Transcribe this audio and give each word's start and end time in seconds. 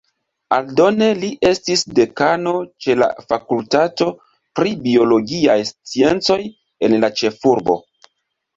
Aldone 0.55 1.09
li 1.23 1.27
estis 1.49 1.83
dekano 1.99 2.53
ĉe 2.85 2.95
la 3.03 3.11
fakultato 3.27 4.09
pri 4.61 4.73
biologiaj 4.89 5.59
sciencoj 5.75 6.41
en 6.89 7.01
la 7.05 7.15
ĉefurbo. 7.23 7.81